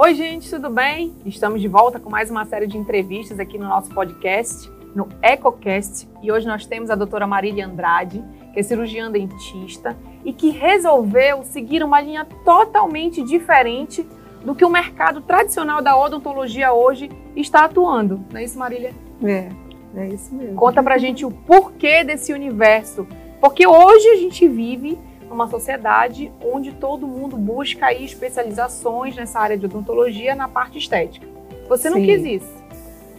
[0.00, 1.12] Oi, gente, tudo bem?
[1.26, 6.08] Estamos de volta com mais uma série de entrevistas aqui no nosso podcast, no EcoCast.
[6.22, 8.22] E hoje nós temos a doutora Marília Andrade,
[8.52, 14.06] que é cirurgiã dentista e que resolveu seguir uma linha totalmente diferente
[14.44, 18.24] do que o mercado tradicional da odontologia hoje está atuando.
[18.30, 18.94] Não é isso, Marília?
[19.24, 19.48] É,
[19.96, 20.54] é isso mesmo.
[20.54, 23.04] Conta pra gente o porquê desse universo.
[23.40, 24.96] Porque hoje a gente vive
[25.28, 31.26] numa sociedade onde todo mundo busca aí especializações nessa área de odontologia na parte estética.
[31.68, 32.06] Você não Sim.
[32.06, 32.58] quis isso.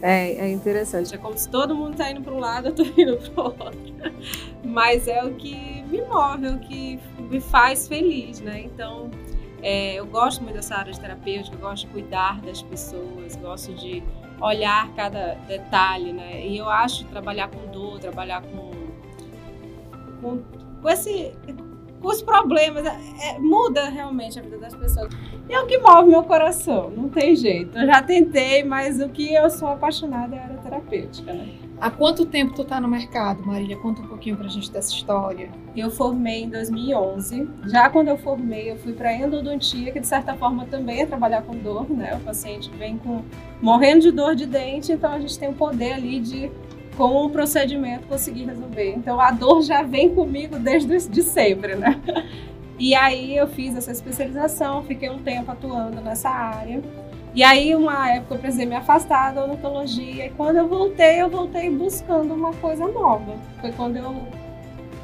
[0.02, 1.14] É, é interessante.
[1.14, 3.46] É como se todo mundo tá indo para um lado, eu tô indo para o
[3.46, 3.94] outro.
[4.64, 8.62] Mas é o que me move, é o que me faz feliz, né?
[8.62, 9.10] Então,
[9.62, 13.74] é, eu gosto muito dessa área de terapêutica, eu gosto de cuidar das pessoas, gosto
[13.74, 14.02] de
[14.40, 16.46] olhar cada detalhe, né?
[16.46, 18.70] E eu acho trabalhar com dor, trabalhar com,
[20.22, 20.42] com,
[20.80, 21.32] com esse
[22.00, 25.12] com os problemas, é, é, muda realmente a vida das pessoas.
[25.48, 27.76] E é o que move meu coração, não tem jeito.
[27.76, 31.48] Eu já tentei, mas o que eu sou apaixonada é a área terapêutica, né?
[31.80, 33.74] Há quanto tempo tu tá no mercado, Marília?
[33.74, 35.50] Conta um pouquinho pra gente dessa história.
[35.74, 37.48] Eu formei em 2011.
[37.64, 41.40] Já quando eu formei, eu fui para endodontia, que de certa forma também é trabalhar
[41.40, 42.14] com dor, né?
[42.16, 43.24] O paciente vem com
[43.62, 46.50] morrendo de dor de dente, então a gente tem o poder ali de
[47.00, 48.90] com um procedimento conseguir resolver.
[48.90, 51.98] Então a dor já vem comigo desde de sempre, né?
[52.78, 56.82] E aí eu fiz essa especialização, fiquei um tempo atuando nessa área.
[57.34, 60.26] E aí, uma época, eu precisei me afastar da odontologia.
[60.26, 63.34] E quando eu voltei, eu voltei buscando uma coisa nova.
[63.60, 64.22] Foi quando eu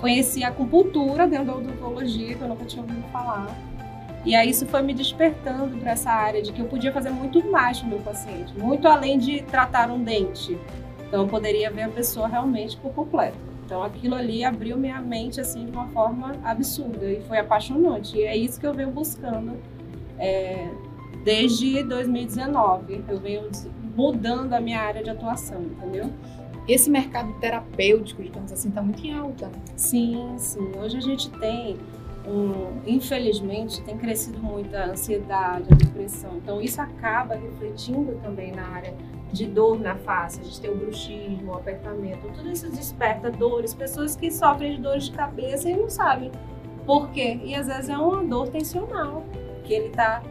[0.00, 3.46] conheci a acupuntura dentro da odontologia, que eu nunca tinha ouvido falar.
[4.24, 7.46] E aí isso foi me despertando para essa área de que eu podia fazer muito
[7.50, 10.58] mais com o meu paciente, muito além de tratar um dente.
[11.06, 13.36] Então eu poderia ver a pessoa realmente por completo.
[13.64, 18.16] Então aquilo ali abriu minha mente assim de uma forma absurda e foi apaixonante.
[18.16, 19.54] E é isso que eu venho buscando
[20.18, 20.68] é,
[21.24, 23.04] desde 2019.
[23.08, 23.50] Eu venho
[23.96, 26.10] mudando a minha área de atuação, entendeu?
[26.68, 29.50] Esse mercado terapêutico, digamos assim, tá muito em alta.
[29.76, 30.72] Sim, sim.
[30.80, 31.76] Hoje a gente tem
[32.26, 36.36] um, infelizmente, tem crescido muito a ansiedade, a depressão.
[36.36, 38.94] Então isso acaba refletindo também na área
[39.32, 40.40] de dor na face.
[40.40, 44.82] A gente tem o bruxismo, o apertamento, tudo isso desperta dores, pessoas que sofrem de
[44.82, 46.30] dores de cabeça e não sabem
[46.84, 47.38] por quê.
[47.44, 49.24] E às vezes é uma dor tensional,
[49.64, 50.22] que ele está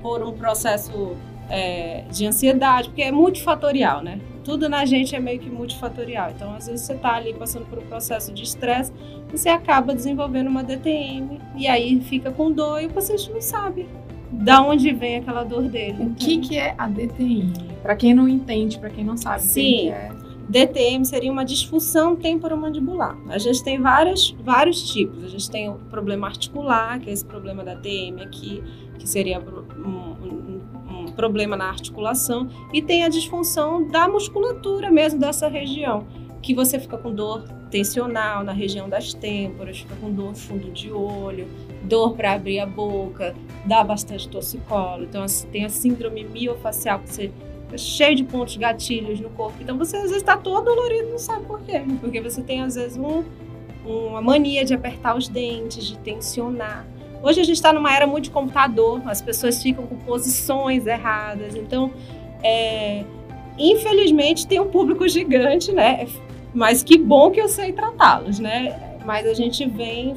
[0.00, 1.16] por um processo
[1.48, 4.20] é, de ansiedade, porque é multifatorial, né?
[4.42, 6.30] Tudo na gente é meio que multifatorial.
[6.30, 8.92] Então, às vezes você está ali passando por um processo de estresse,
[9.30, 13.88] você acaba desenvolvendo uma DTM e aí fica com dor e o paciente não sabe
[14.32, 16.04] da onde vem aquela dor dele.
[16.04, 17.52] O que, que é a DTI?
[17.82, 19.60] Para quem não entende, para quem não sabe, Sim.
[19.60, 20.22] o que é.
[20.48, 23.16] DTM seria uma disfunção temporomandibular.
[23.28, 25.24] A gente tem várias, vários tipos.
[25.24, 28.62] A gente tem o problema articular, que é esse problema da TM aqui,
[28.98, 30.60] que seria um, um,
[30.90, 36.06] um problema na articulação, e tem a disfunção da musculatura mesmo dessa região,
[36.42, 40.90] que você fica com dor tensional na região das têmporas, fica com dor fundo de
[40.90, 41.48] olho,
[41.84, 45.04] dor para abrir a boca, dá bastante torcicolo.
[45.04, 47.32] Então, assim, tem a síndrome miofacial, que você
[47.66, 49.56] fica cheio de pontos gatilhos no corpo.
[49.60, 51.82] Então, você às vezes está todo dolorido não sabe por quê.
[52.00, 53.24] Porque você tem, às vezes, um,
[53.86, 56.86] uma mania de apertar os dentes, de tensionar.
[57.22, 61.54] Hoje a gente está numa era muito de computador, as pessoas ficam com posições erradas.
[61.54, 61.92] Então,
[62.42, 63.04] é,
[63.56, 66.08] infelizmente, tem um público gigante, né?
[66.54, 68.98] Mas que bom que eu sei tratá-los, né?
[69.04, 70.14] Mas a gente vem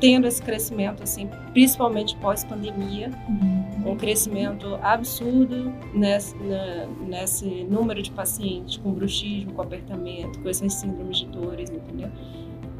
[0.00, 3.92] tendo esse crescimento, assim, principalmente pós-pandemia, Uhum.
[3.92, 10.74] um crescimento absurdo nesse, na- nesse número de pacientes com bruxismo, com apertamento, com essas
[10.74, 12.08] síndromes de dores, entendeu?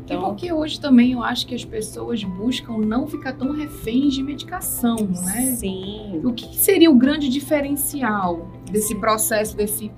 [0.04, 4.22] Então, porque hoje também eu acho que as pessoas buscam não ficar tão reféns de
[4.22, 5.54] medicação, né?
[5.56, 6.20] sim.
[6.22, 9.90] O que seria o grande diferencial desse processo, desse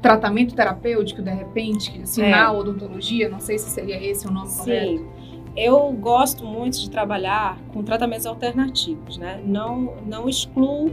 [0.00, 2.30] tratamento terapêutico, de repente, assim, É.
[2.30, 3.28] na odontologia?
[3.28, 4.98] Não sei se seria esse o nome correto.
[4.98, 5.06] Sim.
[5.56, 9.40] Eu gosto muito de trabalhar com tratamentos alternativos, né?
[9.44, 10.92] Não, não excluo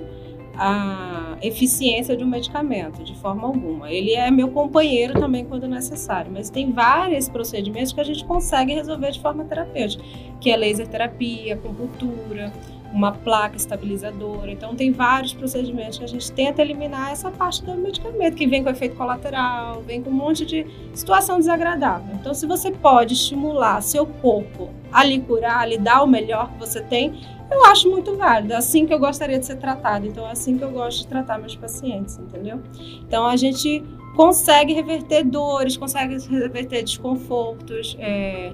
[0.57, 3.91] a eficiência de um medicamento de forma alguma.
[3.91, 8.73] Ele é meu companheiro também quando necessário, mas tem vários procedimentos que a gente consegue
[8.73, 10.03] resolver de forma terapêutica,
[10.39, 12.51] que é laser terapia, acupuntura,
[12.95, 14.49] uma placa estabilizadora.
[14.49, 18.63] Então tem vários procedimentos que a gente tenta eliminar essa parte do medicamento, que vem
[18.63, 22.15] com efeito colateral, vem com um monte de situação desagradável.
[22.15, 26.49] Então se você pode estimular seu corpo a lhe curar, a lhe dar o melhor
[26.53, 27.19] que você tem,
[27.51, 28.53] eu acho muito válido.
[28.53, 30.07] É assim que eu gostaria de ser tratado.
[30.07, 32.61] Então é assim que eu gosto de tratar meus pacientes, entendeu?
[33.05, 33.83] Então a gente
[34.15, 38.53] consegue reverter dores, consegue reverter desconfortos, é,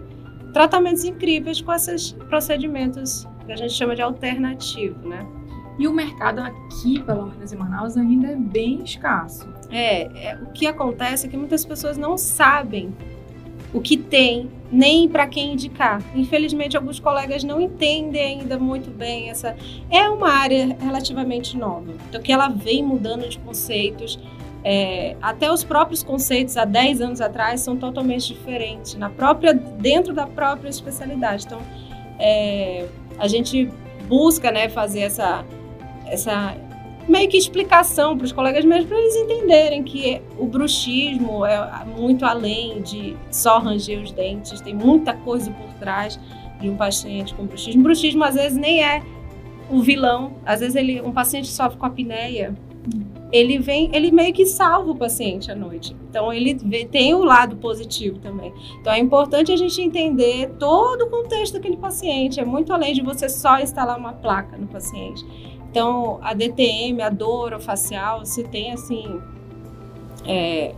[0.52, 5.26] tratamentos incríveis com esses procedimentos que a gente chama de alternativo, né?
[5.80, 9.48] E o mercado aqui, pelo menos em Manaus, ainda é bem escasso.
[9.70, 12.94] É, é, o que acontece é que muitas pessoas não sabem
[13.74, 16.02] o que tem, nem para quem indicar.
[16.14, 19.56] Infelizmente, alguns colegas não entendem ainda muito bem essa.
[19.90, 24.20] É uma área relativamente nova, então que ela vem mudando de conceitos.
[24.64, 30.14] É, até os próprios conceitos há 10 anos atrás são totalmente diferentes na própria dentro
[30.14, 31.46] da própria especialidade.
[31.46, 31.62] Então,
[32.20, 32.86] é,
[33.18, 33.70] a gente
[34.08, 35.46] busca né, fazer essa,
[36.06, 36.56] essa
[37.08, 42.26] meio que explicação para os colegas mesmo, para eles entenderem que o bruxismo é muito
[42.26, 46.20] além de só ranger os dentes, tem muita coisa por trás
[46.60, 47.84] de um paciente com bruxismo.
[47.84, 49.02] Bruxismo às vezes nem é
[49.70, 52.54] o vilão, às vezes ele, um paciente sofre com apneia,
[53.32, 55.96] ele vem, ele meio que salva o paciente à noite.
[56.10, 58.54] Então ele vê, tem o lado positivo também.
[58.80, 63.02] Então é importante a gente entender todo o contexto daquele paciente, é muito além de
[63.02, 65.26] você só instalar uma placa no paciente.
[65.70, 69.22] Então, a DTM, a dor facial, você tem assim
[70.26, 70.76] é,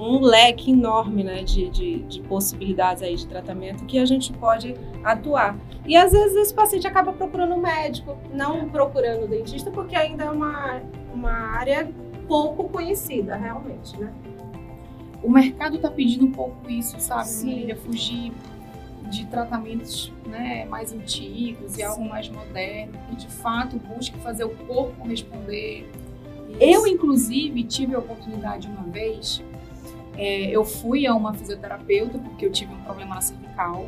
[0.00, 4.74] um leque enorme né, de, de, de, possibilidades aí de tratamento que a gente pode
[5.04, 5.58] atuar.
[5.86, 10.24] E às vezes esse paciente acaba procurando um médico, não procurando um dentista, porque ainda
[10.24, 10.80] é uma,
[11.12, 11.90] uma área
[12.26, 14.10] pouco conhecida, realmente, né?
[15.22, 17.28] O mercado está pedindo um pouco isso, sabe.
[17.44, 17.76] Marília?
[17.76, 18.32] Fugir
[19.10, 24.50] de tratamentos né, mais antigos e algo mais moderno, que de fato busque fazer o
[24.50, 25.90] corpo responder.
[26.58, 29.42] Eu, inclusive, tive a oportunidade uma vez,
[30.20, 33.86] é, eu fui a uma fisioterapeuta porque eu tive um problema na cervical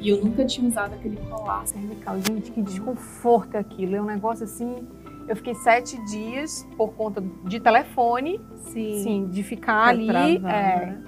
[0.00, 2.16] e eu nunca tinha usado aquele colar cervical.
[2.26, 3.94] Gente, que desconforto é aquilo.
[3.94, 4.88] É um negócio assim.
[5.28, 9.02] Eu fiquei sete dias por conta de telefone, Sim.
[9.02, 10.06] sim, de ficar ali.
[10.06, 11.02] Travando, é, né?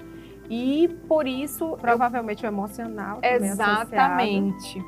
[0.49, 1.75] E por isso.
[1.81, 3.17] Provavelmente o emocional.
[3.17, 3.81] eu- também associado.
[3.91, 4.83] Exatamente.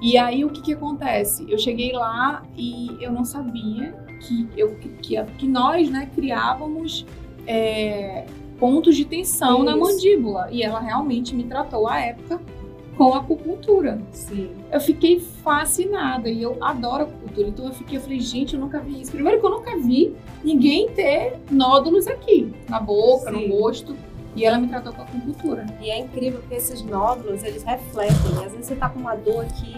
[0.00, 1.44] E aí o que que acontece?
[1.50, 4.88] Eu cheguei lá e eu não sabia que, eu, que,
[5.24, 7.04] que nós né, criávamos
[7.46, 8.24] é,
[8.64, 9.80] pontos de tensão na Isso.
[9.80, 10.48] mandíbula.
[10.50, 12.40] E ela realmente me tratou à época
[12.96, 14.00] com acupuntura.
[14.10, 14.52] Sim.
[14.72, 17.48] Eu fiquei fascinada e eu adoro acupuntura.
[17.48, 19.10] Então eu fiquei, eu falei, gente, eu nunca vi isso.
[19.10, 23.48] Primeiro que eu nunca vi ninguém ter nódulos aqui, na boca, Sim.
[23.48, 23.94] no rosto.
[24.34, 25.66] E ela me tratou com acupuntura.
[25.82, 28.16] E é incrível porque esses nódulos, eles refletem.
[28.46, 29.74] Às vezes você tá com uma dor aqui,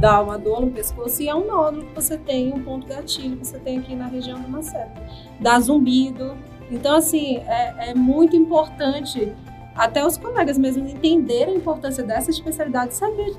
[0.00, 3.36] dá uma dor no pescoço e é um nódulo que você tem, um ponto gatilho
[3.36, 5.02] que você tem aqui na região do maceta.
[5.38, 6.34] Dá zumbido.
[6.72, 9.32] Então, assim, é, é muito importante
[9.74, 13.36] até os colegas mesmo entenderem a importância dessa especialidade, saber.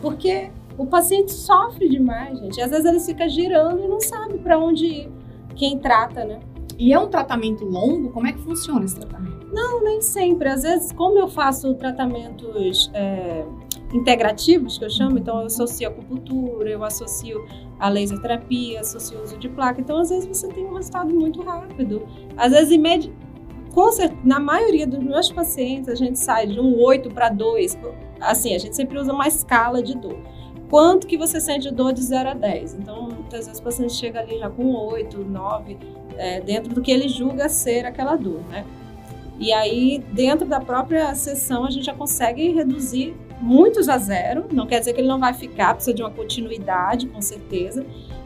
[0.00, 2.60] Porque o paciente sofre demais, gente.
[2.60, 5.12] Às vezes ele fica girando e não sabe para onde ir.
[5.56, 6.38] Quem trata, né?
[6.78, 8.10] E é um tratamento longo?
[8.10, 9.48] Como é que funciona esse tratamento?
[9.52, 10.48] Não, nem sempre.
[10.48, 13.44] Às vezes, como eu faço tratamentos é,
[13.92, 17.44] integrativos, que eu chamo, então eu associo a acupuntura, eu associo
[17.78, 19.80] a laser terapia, associo o uso de placa.
[19.80, 22.06] Então, às vezes, você tem um resultado muito rápido.
[22.36, 23.12] Às vezes, imedi...
[23.72, 27.78] Com cer- na maioria dos meus pacientes, a gente sai de um 8 para 2.
[28.20, 30.18] Assim, a gente sempre usa uma escala de dor.
[30.68, 32.74] Quanto que você sente dor de 0 a 10?
[32.74, 35.78] Então, muitas vezes o paciente chega ali já com 8, 9,
[36.16, 38.64] é, dentro do que ele julga ser aquela dor, né?
[39.38, 44.46] E aí, dentro da própria sessão, a gente já consegue reduzir muitos a zero.
[44.52, 47.84] Não quer dizer que ele não vai ficar, precisa de uma continuidade, com certeza.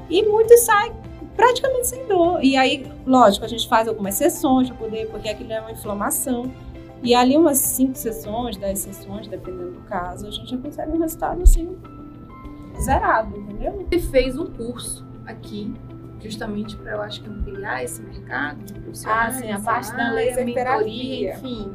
[0.08, 0.92] E muitos saem
[1.36, 2.42] praticamente sem dor.
[2.42, 6.52] E aí, lógico, a gente faz algumas sessões para poder, porque aquilo é uma inflamação.
[7.02, 11.00] E ali, umas 5 sessões, 10 sessões, dependendo do caso, a gente já consegue um
[11.00, 11.76] resultado assim,
[12.80, 13.86] zerado, entendeu?
[13.90, 15.74] Você fez um curso aqui,
[16.20, 19.36] justamente para, eu acho que, ampliar esse mercado de profissionais.
[19.36, 21.34] Ah, sim, a parte da laser mentoria, terapia.
[21.34, 21.72] enfim.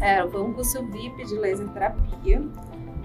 [0.00, 2.42] É, foi um curso VIP de laser terapia,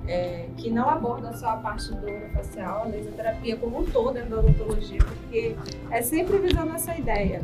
[0.08, 1.90] é, que não aborda só a parte
[2.34, 5.56] facial, a laser terapia como um todo dentro da odontologia, porque
[5.92, 7.42] é sempre visando essa ideia.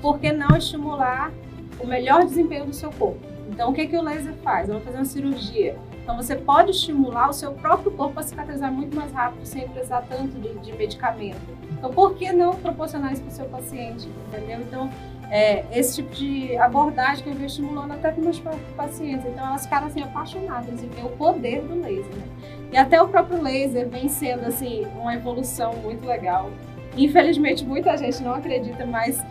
[0.00, 1.32] Por que não estimular
[1.78, 3.20] o melhor desempenho do seu corpo?
[3.48, 4.68] Então, o que, que o laser faz?
[4.68, 5.76] Ela vai fazer uma cirurgia.
[6.02, 10.02] Então, você pode estimular o seu próprio corpo a cicatrizar muito mais rápido, sem precisar
[10.08, 11.40] tanto de, de medicamento.
[11.72, 14.08] Então, por que não proporcionar isso para o seu paciente?
[14.28, 14.60] Entendeu?
[14.60, 14.90] Então,
[15.30, 18.42] é, esse tipo de abordagem que eu venho estimulando até para meus
[18.76, 19.24] pacientes.
[19.26, 22.16] Então elas ficaram assim apaixonadas em ver o poder do laser.
[22.16, 22.24] Né?
[22.72, 26.50] E até o próprio laser vem sendo assim uma evolução muito legal.
[26.96, 29.24] Infelizmente muita gente não acredita, mas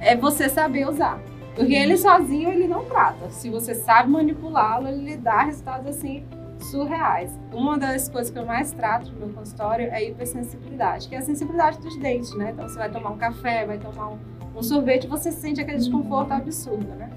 [0.00, 1.20] é você saber usar.
[1.54, 3.30] Porque ele sozinho ele não trata.
[3.30, 6.24] Se você sabe manipulá-lo, ele lhe dá resultados assim
[6.58, 7.30] surreais.
[7.52, 11.18] Uma das coisas que eu mais trato no meu consultório é a hipersensibilidade, que é
[11.18, 12.50] a sensibilidade dos dentes, né?
[12.50, 14.18] Então você vai tomar um café, vai tomar um
[14.54, 17.10] um sorvete, você sente aquele desconforto absurdo, né?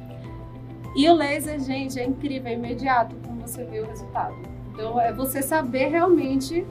[0.96, 4.36] E o laser, gente, é incrível, é imediato como você vê o resultado.
[4.74, 6.66] Então, é você saber realmente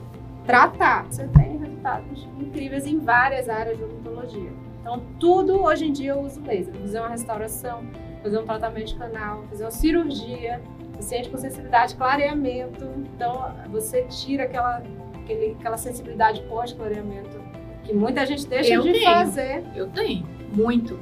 [0.45, 1.05] tratar.
[1.05, 4.51] Você tem resultado resultados incríveis em várias áreas de odontologia.
[4.81, 6.73] Então, tudo hoje em dia eu uso laser.
[6.75, 7.83] Fazer uma restauração,
[8.21, 10.61] fazer um tratamento de canal, fazer uma cirurgia,
[10.95, 12.85] paciente com sensibilidade, clareamento.
[13.15, 14.81] Então, você tira aquela,
[15.23, 17.37] aquele, aquela sensibilidade pós-clareamento
[17.83, 19.05] que muita gente deixa Eu de tenho.
[19.05, 19.63] fazer.
[19.73, 20.99] Eu tenho, muito.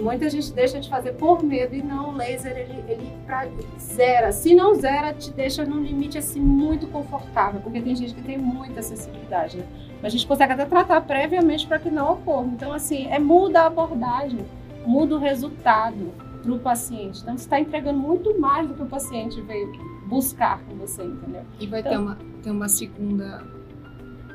[0.00, 3.46] Muita gente deixa de fazer por medo e não, o laser ele, ele pra,
[3.78, 4.32] zera.
[4.32, 8.38] Se não zera, te deixa num limite assim muito confortável, porque tem gente que tem
[8.38, 9.66] muita sensibilidade, né?
[10.02, 12.46] Mas a gente consegue até tratar previamente para que não ocorra.
[12.46, 14.40] Então, assim, é muda a abordagem,
[14.86, 16.10] muda o resultado
[16.42, 17.20] para o paciente.
[17.20, 19.70] Então, você está entregando muito mais do que o paciente veio
[20.06, 21.42] buscar com você, entendeu?
[21.60, 23.44] E vai Então- ter, uma, ter uma segunda.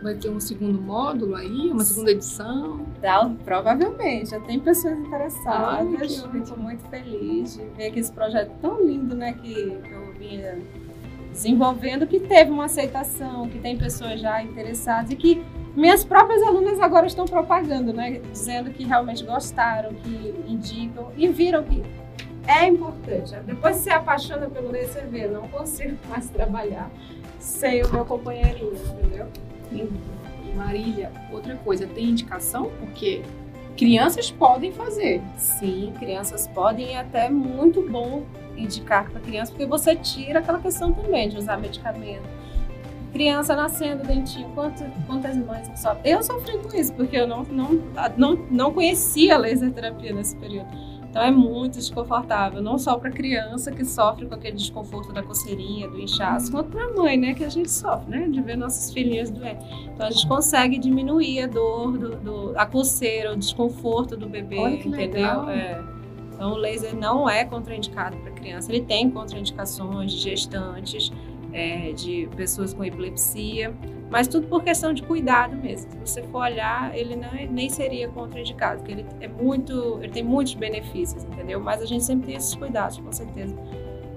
[0.01, 2.85] Vai ter um segundo módulo aí, uma segunda edição.
[3.01, 5.87] Dá, provavelmente, já tem pessoas interessadas.
[5.99, 10.59] Ai, Fico muito feliz de ver que esse projeto tão lindo, né, que eu vinha
[11.31, 15.43] desenvolvendo, que teve uma aceitação, que tem pessoas já interessadas e que
[15.75, 21.63] minhas próprias alunas agora estão propagando, né, dizendo que realmente gostaram, que indicam e viram
[21.63, 21.83] que
[22.47, 23.35] é importante.
[23.45, 26.89] Depois você apaixona pelo vê, não consigo mais trabalhar
[27.39, 29.27] sem o meu companheirinho, entendeu?
[30.55, 32.71] Marília, outra coisa, tem indicação?
[32.79, 33.21] Porque
[33.77, 35.21] crianças podem fazer.
[35.37, 38.23] Sim, crianças podem e é até muito bom
[38.55, 42.27] indicar para criança, porque você tira aquela questão também de usar medicamento.
[43.13, 46.13] Criança nascendo dentinho, quantas, quantas mães não sofrem?
[46.13, 47.81] Eu sofri com isso, porque eu não, não,
[48.17, 50.67] não, não conhecia a laser terapia nesse período.
[51.17, 55.87] Então é muito desconfortável, não só para criança que sofre com aquele desconforto da coceirinha,
[55.87, 58.93] do inchaço, quanto para a mãe, né, que a gente sofre, né, de ver nossos
[58.93, 59.65] filhinhos doentes.
[59.91, 64.59] Então a gente consegue diminuir a dor, do, do- a coceira, o desconforto do bebê,
[64.59, 65.49] Olha que entendeu?
[65.49, 65.83] É.
[66.35, 71.11] Então o laser não é contraindicado para criança, ele tem contraindicações de gestantes,
[71.51, 73.73] é, de pessoas com epilepsia,
[74.09, 75.91] mas tudo por questão de cuidado mesmo.
[75.91, 80.11] Se você for olhar, ele não é- nem seria contraindicado, porque ele é muito, ele
[80.11, 81.59] tem muitos benefícios, entendeu?
[81.59, 83.55] Mas a gente sempre tem esses cuidados, com certeza,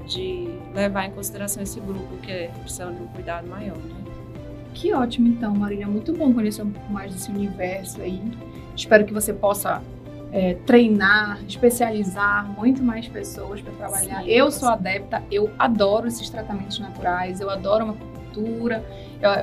[0.07, 3.95] de levar em consideração esse grupo que é precisando de um cuidado maior, né?
[4.73, 5.87] Que ótimo, então, Marília.
[5.87, 8.23] Muito bom conhecer um pouco mais desse universo aí.
[8.77, 9.83] Espero que você possa
[10.33, 14.23] é, treinar, especializar muito mais pessoas para trabalhar.
[14.23, 17.95] Sim, eu sou adepta, eu adoro esses tratamentos naturais, eu adoro uma
[18.31, 18.85] cultura.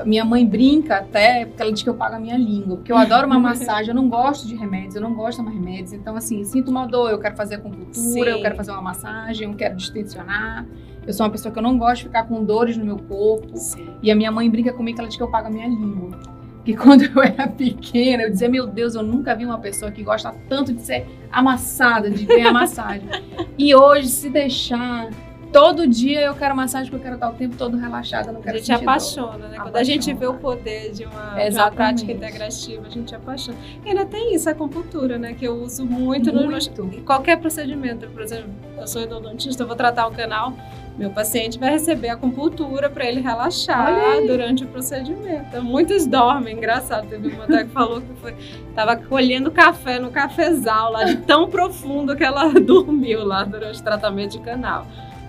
[0.05, 2.97] minha mãe brinca até, porque ela diz que eu pago a minha língua, porque eu
[2.97, 5.93] adoro uma massagem, eu não gosto de remédios, eu não gosto de remédios.
[5.93, 8.19] Então, assim, sinto uma dor, eu quero fazer acupuntura, Sim.
[8.21, 10.65] eu quero fazer uma massagem, eu quero distensionar.
[11.05, 13.55] Eu sou uma pessoa que eu não gosto de ficar com dores no meu corpo.
[13.55, 13.87] Sim.
[14.03, 16.19] E a minha mãe brinca comigo que ela diz que eu pago a minha língua.
[16.65, 20.03] Que quando eu era pequena, eu dizia, meu Deus, eu nunca vi uma pessoa que
[20.03, 23.07] gosta tanto de ser amassada, de ganhar massagem.
[23.57, 25.09] E hoje, se deixar,
[25.51, 28.43] todo dia eu quero massagem porque eu quero estar o tempo todo relaxada, não A
[28.43, 28.89] quero gente sentir dor.
[28.89, 29.57] apaixona, né?
[29.61, 30.19] Quando a gente Apaixona.
[30.19, 33.57] vê o poder de uma, de uma prática integrativa, a gente apaixona.
[33.85, 35.33] E ainda tem isso, a acupuntura, né?
[35.33, 36.83] Que eu uso muito, no Muito.
[36.83, 38.07] em qualquer procedimento.
[38.09, 40.53] Por exemplo, eu sou endodontista, eu vou tratar um canal,
[40.97, 43.91] meu paciente vai receber acupuntura para ele relaxar
[44.25, 45.45] durante o procedimento.
[45.49, 47.07] Então, muitos dormem, engraçado.
[47.07, 48.35] Teve uma até que falou que foi,
[48.75, 53.83] tava colhendo café no cafezal lá, de tão profundo que ela dormiu lá durante o
[53.83, 54.85] tratamento de canal.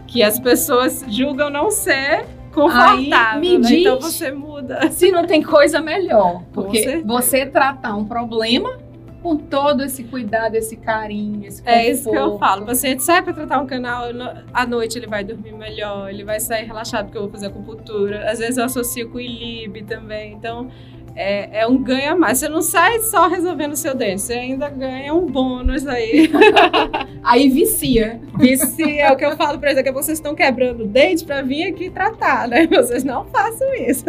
[0.08, 3.14] Que as pessoas julgam não ser confortável.
[3.14, 3.72] Aí, me né?
[3.72, 4.90] Então você muda.
[4.90, 8.78] Se não tem coisa melhor, porque você tratar um problema
[9.22, 11.78] com todo esse cuidado, esse carinho, esse conforto.
[11.78, 12.62] É isso que eu falo.
[12.62, 14.04] O paciente sai para tratar um canal,
[14.52, 18.30] à noite ele vai dormir melhor, ele vai sair relaxado porque eu vou fazer acupuntura.
[18.30, 20.32] Às vezes eu associo com o ILIB também.
[20.32, 20.70] Então
[21.18, 22.38] é, é um ganho a mais.
[22.38, 26.30] Você não sai só resolvendo o seu dente, você ainda ganha um bônus aí.
[27.24, 28.20] Aí vicia.
[28.38, 30.86] Vicia, é o que eu falo para eles, daqui a pouco vocês estão quebrando o
[30.86, 32.66] dente para vir aqui tratar, né?
[32.70, 34.04] Vocês não façam isso.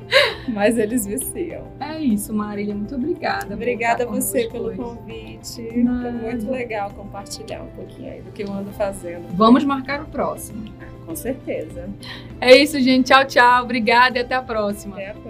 [0.48, 1.66] Mas eles viciam.
[1.80, 2.74] É isso, Marília.
[2.74, 3.54] Muito obrigada.
[3.54, 5.62] Obrigada a você pelo convite.
[5.78, 6.12] Nada.
[6.12, 9.26] Foi muito legal compartilhar um pouquinho aí do que eu ando fazendo.
[9.34, 10.64] Vamos marcar o próximo.
[11.06, 11.88] Com certeza.
[12.40, 13.06] É isso, gente.
[13.06, 13.64] Tchau, tchau.
[13.64, 14.96] Obrigada e até a próxima.
[14.96, 15.29] Até a próxima.